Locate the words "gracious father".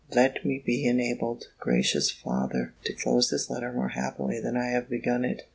1.59-2.73